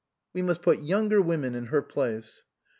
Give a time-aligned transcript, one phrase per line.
[0.33, 2.41] "We must put younger women in her place."